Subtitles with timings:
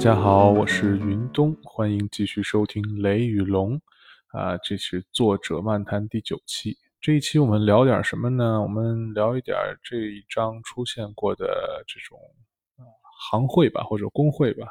[0.00, 3.78] 大家好，我是云东，欢迎继续收听《雷与龙》
[4.28, 6.74] 啊，这是作者漫谈第九期。
[7.02, 8.62] 这一期我们聊点什么呢？
[8.62, 12.18] 我们聊一点这一章出现过的这种
[13.20, 14.68] 行会吧，或者工会吧。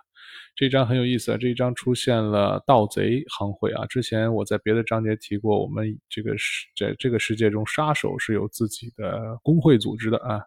[0.56, 3.86] 这一章很有意思啊，这一章出现了盗贼行会啊。
[3.86, 10.42] 之前我在别的章节提过，我们这个世在这个世界中，杀手是有自己的工会组织的啊。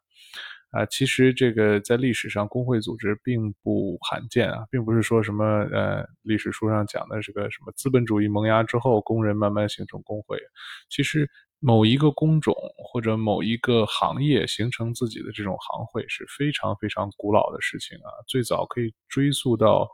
[0.72, 10.38] 啊，其实这个在历史上工会组织并不罕见啊，并不是说什么呃历史书上讲的这个什么资本主义萌芽之后，工人慢慢形成工会。
[10.88, 11.30] 其实
[11.60, 19.88] 某一个工种或者某一个行业形成自己的这种行会是非常非常古老的事情啊，最早可以追溯到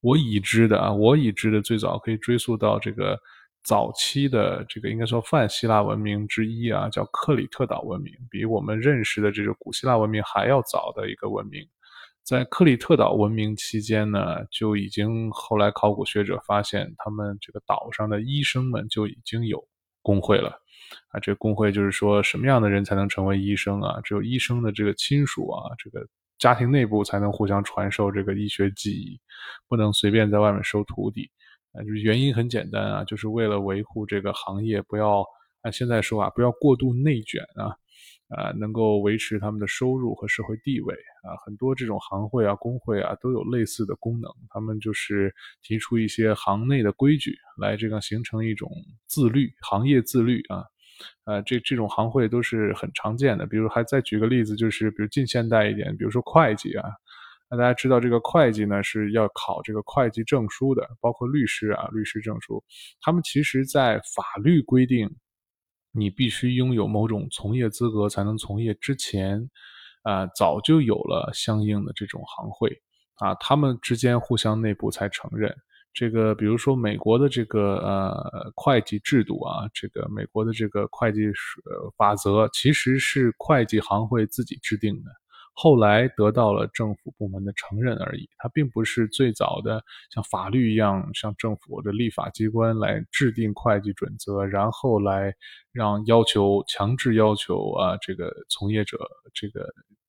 [0.00, 3.18] 我已知的啊，我已知的最早可以追溯到这个。
[3.64, 11.66] 早期的这个应该说泛希腊文明之一啊，叫克里特岛文明，比我们认识的这个古希腊文明还要早的一个文明。
[12.24, 19.64] 在克里特岛文明期间呢，就已经后来考古学者发现，他们这个岛上的医生们就已经有
[20.02, 20.50] 工会了。
[21.08, 24.00] 啊，这工会就是说，什么样的人才能成为医生啊？
[24.02, 26.06] 只有医生的这个亲属啊，这个
[26.38, 29.20] 家庭内部才能互相传授这个医学技艺，
[29.68, 31.30] 不能随便在外面收徒弟。
[31.72, 35.24] 啊，就是原因很简单啊，就是为了维护这个行业不要
[35.62, 37.72] 按现在说啊，不要过度内卷啊，
[38.28, 48.70] 啊，能够维持他们的收入和社会地位啊，很多这种行会啊、工会啊都有类似的功能，他们就是提出一些行内的规矩来这个形成一种
[49.06, 50.64] 自律，行业自律啊，
[51.24, 56.84] 呃，这这种行会都是很常见的，比如还再举个例子，就是比如近现代一点，比如说会计啊。
[57.54, 62.64] 那大家知道，这个会计呢是要考这个会计证书的，包括律师啊，律师证书。
[63.02, 65.06] 他们其实，在法律规定，
[65.92, 69.50] 你必须拥有某种从业资格才能从业之前，
[70.02, 72.70] 啊，早就有了相应的这种行会
[73.16, 75.54] 啊，他们之间互相内部才承认
[75.92, 76.34] 这个。
[76.34, 81.30] 比如说，美国的这个呃会计制度啊，这个美国的这个会计
[81.98, 85.21] 法则，其实是会计行会自己制定的。
[85.54, 95.34] 后来得到了政府部门的承认而已，它并不是最早的像法律一样，像政府的立法机关来制定会计准则，然后来
[95.70, 98.98] 让要求强制要求啊，这个从业者
[99.34, 99.68] 这个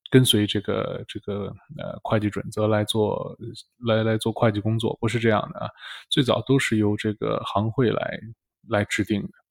[0.09, 3.37] 跟随这个这个呃会计准则来做
[3.85, 5.69] 来来做会计工作，不是这样的啊，
[6.09, 8.19] 最早都是由这个行会来
[8.69, 9.42] 来制定的。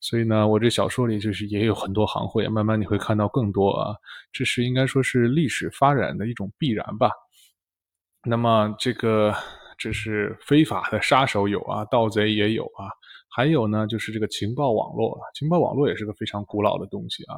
[0.00, 3.94] 所以呢，我这小说里就是也有很多行会，慢慢你会看到更多啊。
[4.32, 7.10] 这是应该说是历史发展的一种必然吧。
[8.24, 9.34] 那么这个
[9.78, 12.88] 这是非法的杀手有啊，盗贼也有啊，
[13.34, 17.36] 还有呢就是这个情报网络，情报网络也是个非常古老的东西啊。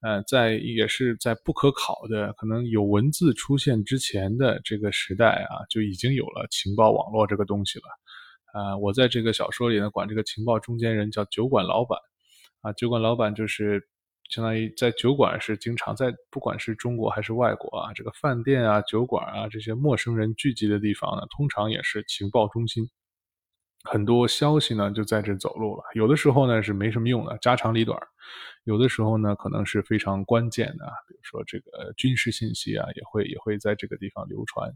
[0.00, 7.84] 呃，在也是在不可考的可能有文字出现之前的这个时代啊，就已经有了情报网络这个东西了。
[8.52, 11.98] 啊，我在这个小说里呢，管这个情报中间人叫酒馆老板，
[12.62, 13.88] 啊，酒馆老板就是
[14.30, 22.88] 相当于在酒馆是经常在，不管是中国还是外国啊，这个饭店啊、酒馆啊这些陌生人聚集的地方呢，通常也是情报中心，
[23.84, 25.82] 很多消息呢就在这走路了。
[25.94, 27.98] 有的时候呢是没什么用的，家长里短；
[28.64, 34.70] 有的时候呢可能是非常关键的，比如说这个军事信息啊，也会也会在这个地方流传。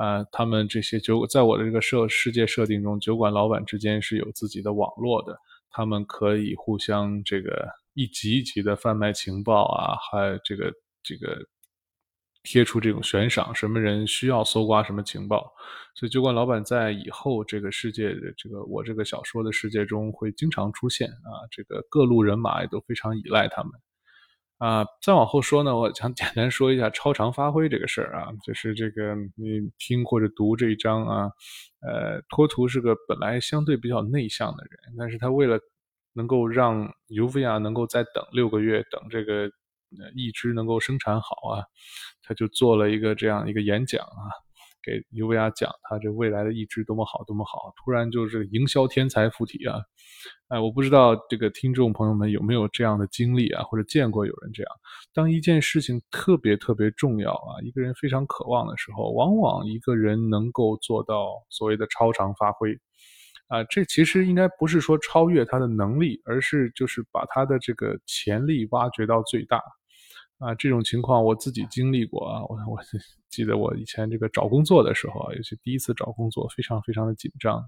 [0.00, 5.38] 啊，他们这些酒，在我的这个设世界设定中，酒馆老板之间是有自己的网络的，
[5.70, 10.72] 他们可以互相这个一级一级的贩卖情报啊，还这个
[11.02, 11.46] 这个
[12.42, 15.52] 贴出这种悬赏，什么人需要搜刮什么情报，
[15.94, 23.72] 所以酒馆老板在以后这个世界的这个我这个小说的世界中会经常出现啊，这个各路人马也都非常依赖他们。
[24.60, 31.30] 啊，再往后说呢，我想简单说一下超常发挥这个事儿啊，就是这个你听或者读这一章啊，
[31.80, 35.58] 呃，托图是个本来相对比较内向的人，但是他为了
[36.12, 39.50] 能够让尤维亚能够再等六个月，等这个
[40.14, 41.64] 一只能够生产好啊，
[42.22, 44.28] 他就做了一个这样一个演讲啊。
[44.82, 47.72] 给尤维亚讲他这未来的意志多么好，多么好！
[47.76, 49.78] 突然就是营销天才附体啊！
[50.48, 54.72] 哎，我不知道这个听众朋友们有没有这样的经历啊，或者见过有人这样。
[55.12, 62.72] 当一件事情特别特别重要啊，一个人非常渴望的时候，往往一个人能够做到所谓的超常发挥
[63.48, 63.62] 啊。
[63.64, 69.62] 这其实应该不是说超越他的能力，而是就是把他的这个潜力挖掘到最大。
[70.40, 72.78] 啊，这种情况我自己经历过啊，我我
[73.30, 77.58] 记得我以前这个找工作的时候啊，尤其第一次找工作，非常非常的紧张，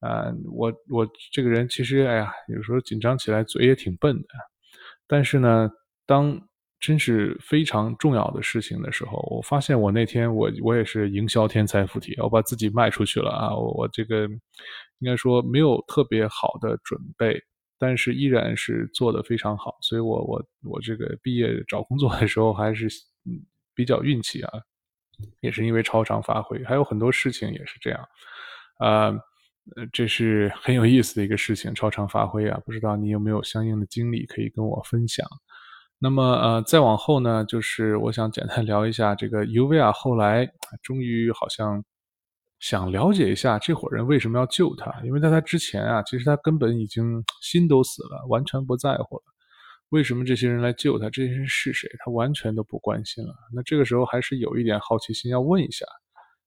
[0.00, 4.28] 啊，我我这个人其实哎呀，有时候紧张起来嘴也挺笨的，
[5.06, 5.70] 但是呢，
[6.06, 6.40] 当
[6.80, 13.54] 真是非常重要的事情的时候，我发现我那天我我也是营销天才附体，我把自己卖出去了啊！
[13.54, 14.26] 我这个
[15.00, 17.38] 应该说没有特别好的准备，
[17.80, 22.86] 但是依然是做的非常好，所以我我我这个毕业找工作的时候还是
[23.24, 23.40] 嗯
[23.74, 24.52] 比较运气啊，
[25.40, 28.08] 也是因为超常发挥，还有很多事情也是这样，
[28.78, 29.18] 啊，
[29.92, 32.60] 这是很有意思的一个事情，超常发挥啊！
[32.66, 35.26] 不知道你有没有相应的经历可以跟我分享？
[35.98, 40.50] 那么，呃，再往后呢，就是我想简单 聊一下这个尤维亚后来
[40.82, 41.84] 终于好像
[42.60, 49.22] 想了解一下这伙人为什么要救他，因为在他之前啊，其实他根本已经心都死了，完全不在乎了。
[49.88, 51.08] 为什么这些人来救他？
[51.10, 51.90] 这些人是谁？
[52.04, 53.34] 他完全都不关心了。
[53.52, 55.86] 那这个时候还是有一点好奇心要问一下，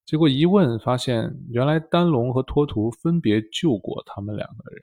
[0.06, 4.81] 结果一问发现，原来丹龙和托图分别救过他们两个人。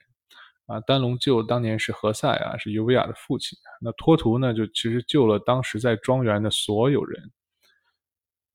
[0.67, 3.57] 啊，丹龙救当年是何塞啊，是尤维亚的父亲。
[3.81, 7.31] 那托图呢，就其实救了当时在庄园的所有人。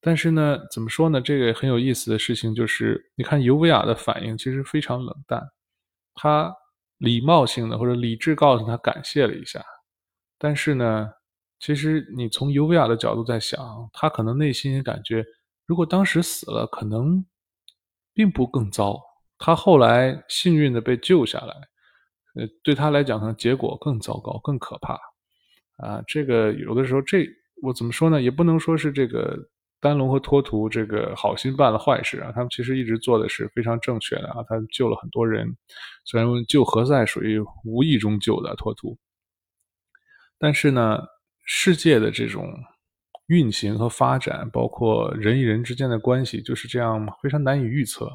[0.00, 1.20] 但是呢，怎么说呢？
[1.20, 5.42] 这个很有意思的事情就是，你看尤维亚的反应其实非常冷淡，
[6.14, 6.54] 他
[6.98, 9.64] 礼貌性的或者理智告诉他感谢了一下。
[10.38, 11.10] 但是呢，
[11.58, 13.58] 其实你从尤维亚的角度在想，
[13.92, 15.24] 他可能内心也感觉，
[15.66, 17.24] 如果当时死了，可能
[18.14, 19.00] 并不更糟。
[19.38, 21.54] 他后来幸运的被救下来。
[22.36, 24.92] 呃，对他来讲，可能结果更糟糕、更可怕，
[25.78, 27.26] 啊，这个有的时候，这
[27.62, 28.20] 我怎么说呢？
[28.20, 29.38] 也不能说是这个
[29.80, 35.56] 丹龙和托图这个好心办了坏事啊，他们其实一直做的是非常正确的啊，他救了很多人，
[36.04, 38.98] 虽然救何塞属于无意中救的托图，
[40.38, 41.00] 但是呢，
[41.44, 42.52] 世界的这种
[43.26, 48.10] 运行和发展，包括人与人之间的关系，就是这样非常难以预测。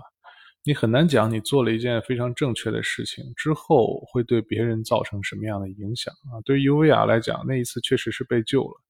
[0.63, 6.37] 你很难讲，你做了一件非常正确的事情之后会对别人造成什么样的影响啊？
[6.45, 8.81] 对于尤维亚来讲，那一次确实是被救了，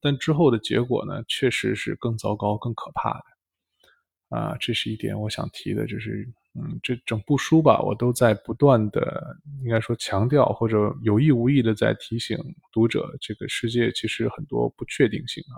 [0.00, 4.56] 但之后的结果呢，确实是更糟糕、更可怕的啊！
[4.60, 12.38] 这是一点我想提的，就是嗯，这整部书吧，我都在不断的应该说强调，或者有意无意的在提醒
[12.72, 15.56] 读者，这个世界其实很多不确定性啊。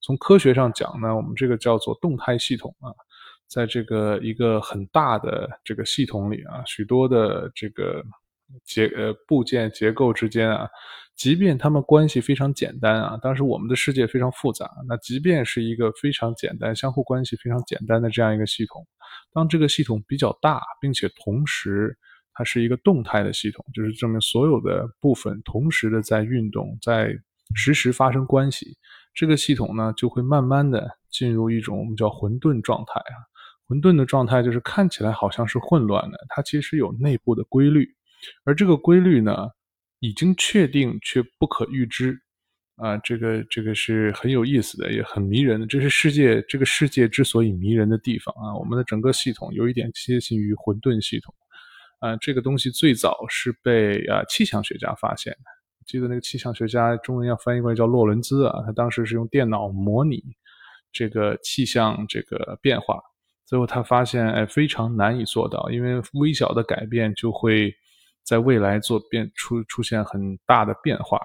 [0.00, 2.92] 从科学上讲呢，我们这个叫做动态系统啊。
[3.46, 8.02] 在这个一个很大的这个系统里啊，许多的这个
[8.64, 10.68] 结呃部件结构之间啊，
[11.16, 18.86] 即便他们关系非常简单啊，当时我们的世界非常复杂，那即便是一个非常简单、相互关系非常简单的这样一个系统，
[19.32, 21.96] 当这个系统比较大，并且同时
[22.32, 27.14] 它是一个动态的系统，就是证明所有的部分同时的在运动，在
[27.54, 28.76] 实时发生关系，
[29.14, 33.16] 这个系统呢就会慢慢的进入一种我们叫混沌状态啊。
[33.66, 37.88] 混沌的状态就是看起来好像是混乱的，它其实有内部的规律，
[38.44, 39.48] 而这个规律呢，
[40.04, 42.14] 已经确定却不可预知，
[42.76, 45.66] 啊，这个这个是很有意思的，也很迷人的。
[45.66, 48.54] 这是世界这个世界之所以迷人的地方啊。
[48.54, 51.34] 我们的整个系统有一点接近于混沌系统，
[52.00, 55.44] 啊，这个东西最早是被啊气象学家发现的。
[55.86, 60.22] 记得那个气象学家中文要翻译过来叫洛伦兹啊，他当时是用电脑模拟
[60.92, 63.00] 这个气象这个变化。
[63.46, 67.74] 最后他发现，哎，非常难以做到，因为微小的改变就会
[68.24, 71.20] 在未来做变出出现很大的变化。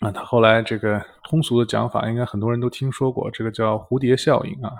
[0.00, 4.72] 啊，他后来这个通俗的讲法，应该很多人都听说过，这个叫蝴蝶效应啊。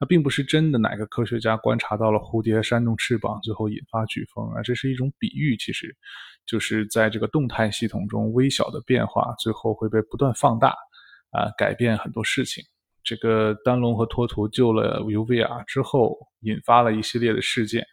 [0.00, 5.92] 那并不是真的哪个科学家观察到了蝴蝶扇动翅膀，最后引发飓风啊，这是一种比喻，其实
[6.46, 10.68] 就是在这个动态系统中，微小的变化最后会被不断放大，
[11.30, 12.62] 啊，改变很多事情。
[13.02, 17.84] 这个丹龙和托图救了尤维亚之后，引发了一系列的事件，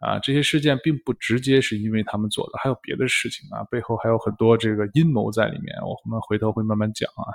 [0.00, 5.76] 啊，这些事件并不直接是因为他们做的，还有别的事情啊，背后还有很多这个阴谋在里面。
[5.82, 7.30] 我们回头会慢慢讲啊。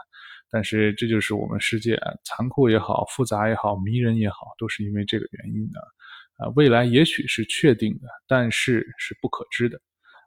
[0.52, 5.80] 但是这就是我们世界残酷也好、复杂也好、迷人也好，都是因为这个原因的。
[6.38, 9.80] 啊，未来也许是确定的，但是是不可知的，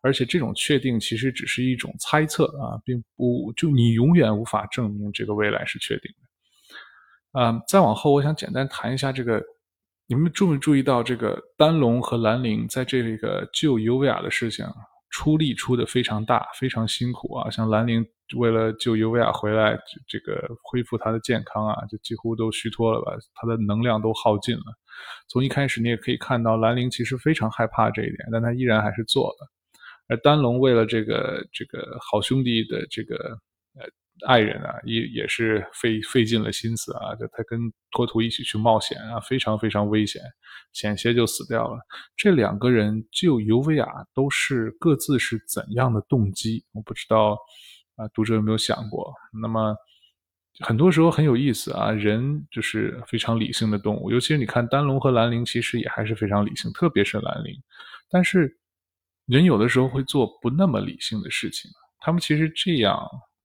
[0.03, 7.41] 而且这种确定其实只是一种猜测啊，并不就你永远无法证明这个未来是确定的。
[7.41, 9.43] 啊，再往后，我想简单谈一下这个，
[10.11, 14.65] 你们注没注意到这个丹龙和兰陵在这个救尤维亚的事情
[15.11, 17.51] 出力出的非常大，非常辛苦啊。
[17.51, 18.03] 像兰陵
[18.35, 24.65] 为了救尤维亚回来，这个恢复他的健康啊，就几乎都虚脱了吧，他的能量都耗尽了。
[25.29, 29.51] 从一开始你也可以看到，兰陵其实非常害怕这一点，但他依然还是做了。
[30.09, 33.39] 而丹龙为了这个这个好兄弟的这个。
[34.27, 37.61] 爱人啊，也也是费费尽了心思啊，就他跟
[37.91, 40.23] 托图一起去冒险啊，非常非常危险，
[40.73, 41.79] 险些就死掉了。
[42.17, 46.65] 这两个人救尤维亚都是各自是怎样的动机？
[46.73, 47.39] 我不知道，
[47.97, 49.15] 啊，读者有没有想过？
[49.41, 49.77] 那么
[50.61, 57.55] 很多时候很有意思啊，人就是非常理性的动物，尤其是你看丹龙和兰陵，其实也还是非常理性，特别是兰陵。
[58.11, 58.59] 但是
[59.27, 61.71] 人有的时候会做不那么理性的事情，
[62.01, 62.99] 他们其实这样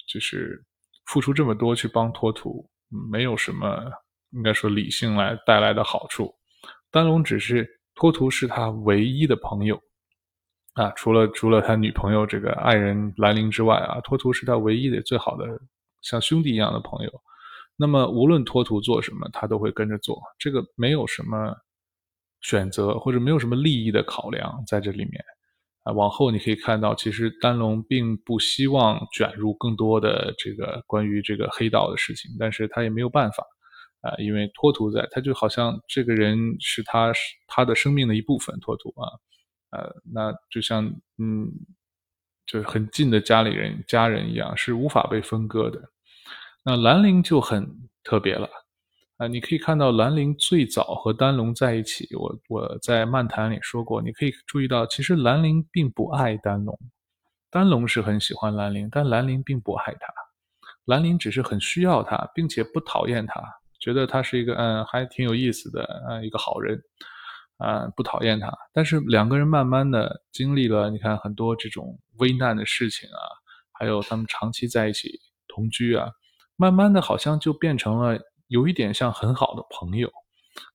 [0.08, 0.64] 就是
[1.06, 2.70] 付出这么多去帮托图，
[3.12, 3.92] 没有什么
[4.32, 6.34] 应该说理性来带来的好处。
[6.92, 9.82] 丹龙只是托图是他唯一的朋友。
[10.74, 15.46] 啊，除了除了他女朋友这个爱人兰陵之外啊，托图是他唯一的最好的
[16.02, 17.12] 像兄弟一样的朋友。
[17.76, 20.20] 那么无论托图做什么，他都会跟着做。
[20.40, 21.56] 这个没有什么
[22.42, 25.24] 选择或者没有什么利益的考量在这里面
[25.84, 25.92] 啊。
[25.92, 33.44] 往后你可以看到，其实丹龙并不希望卷入更多的这个关于这个黑道的事情，但是他也没有办法
[34.02, 37.12] 啊，因为托图在，他就好像这个人是他
[37.48, 39.08] 他的生命的一部分，托图啊。
[39.72, 40.86] 呃，那就像
[41.18, 41.50] 嗯，
[42.46, 45.82] 就是很近的家里人、家人一样，是无法被分割的。
[46.64, 47.68] 那兰陵就很
[48.04, 48.48] 特别了
[49.24, 49.28] 啊！
[49.28, 56.78] 你可以看到兰陵最早和丹龙在一起，我我在漫谈里说过，你可以注意到，其实兰陵并不爱丹龙，
[57.50, 60.14] 丹龙是很喜欢兰陵，但兰陵并不爱他，
[60.86, 63.42] 兰陵只是很需要他，并且不讨厌他，
[63.80, 66.82] 觉得他是一个嗯，还挺有意思的嗯，一个好人。
[67.58, 73.22] 啊，不讨厌他，但是两个人慢慢的经历了，你看很多这种危难的事情啊，
[73.72, 76.10] 还有他们长期在一起同居啊，
[76.58, 78.20] 慢慢的好像就变成了
[78.54, 80.08] 有一点像很好的朋友，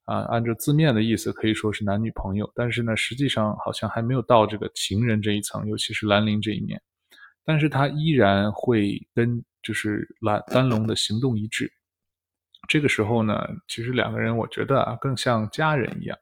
[0.05, 6.83] 啊，按照字面的意思可以说是男女朋友，但是呢，实际上好像还没有到这个情人这一层，尤其是兰陵这一面，
[7.45, 11.73] 但是他依然会跟就是兰丹龙的行动一致，
[12.69, 16.19] 这个时候呢，其实两个人我觉得啊，更像家人一样。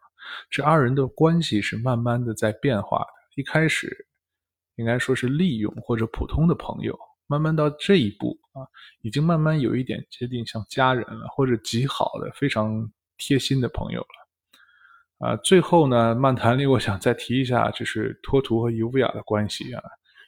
[0.50, 4.06] 这二人的关系是慢慢的在变化的，一开始
[4.74, 6.94] 应该说是利用或者普通的朋友，
[7.26, 8.64] 慢慢到这一步啊，
[9.02, 15.26] 已经慢慢有一点接近像家人了，或者极好的、非常贴心的朋友了。
[15.26, 19.82] 啊，最后呢，漫谈里我想再提一下，就是托图和尤维亚的关系啊，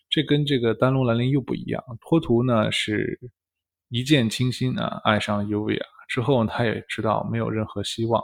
[0.08, 1.82] 这跟这个丹龙兰陵又不一样。
[2.00, 3.18] 托图呢是
[3.88, 8.22] 一见倾心啊，爱上尤维亚之后，他也知道没有任何希望。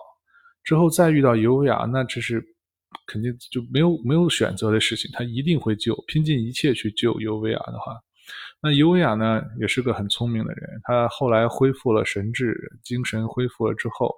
[0.62, 2.42] 之后再遇到尤维亚，那这是
[3.06, 7.92] 肯定就没有没有选择的事情，他一定会救，拼尽一切去救尤维亚的话，
[8.60, 14.14] 那尤维亚呢也是个很聪明的人，他后来恢复了神智，精神恢复了之后，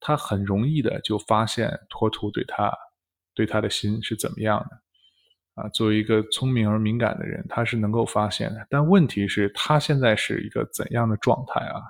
[0.00, 2.72] 他很容易的就发现托图对他
[3.34, 11.82] 对他的心是怎么样的啊，作为一个聪明而敏感的人，他是能够发现的，但问题是，他现在是一个怎样的状态啊？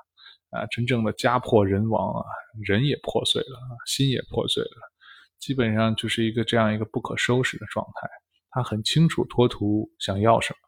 [0.51, 2.27] 啊，真正的家破人亡啊，
[2.65, 4.93] 人也破碎了，心也破碎了，
[5.39, 8.09] 基本上就是一个这样一个不可收拾的状态。
[8.51, 10.59] 他很清楚托图想要什么，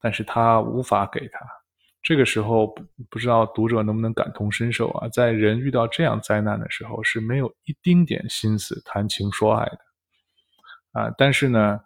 [0.00, 1.38] 但是他无法给他。
[2.02, 5.08] 这个时候不不知道读者能不能感同身受啊？
[5.08, 11.12] 在人遇到这样灾难的时候，是没有一丁点心思谈情说爱的啊。
[11.18, 11.80] 但是呢，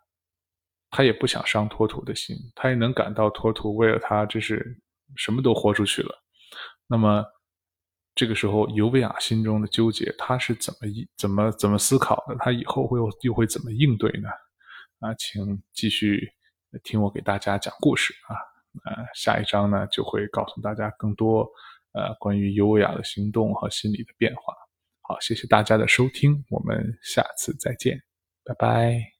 [0.91, 4.79] 他也不想伤托图的心，他也能感到托图为了他，这是
[5.17, 6.15] 什么都豁出去了。
[6.87, 7.25] 那么，
[8.15, 12.37] 这个时候尤维亚心中的纠结，他是怎么一怎么怎么思考的？
[12.41, 14.29] 他以后会又会怎么应对呢？
[14.99, 16.31] 啊，请继续
[16.83, 18.37] 听我给大家讲故事啊！
[18.85, 21.49] 呃，下一章呢就会告诉大家更多
[21.93, 24.55] 呃关于优雅的行动和心理的变化。
[25.01, 28.01] 好，谢谢大家的收听，我们下次再见，
[28.45, 29.20] 拜拜。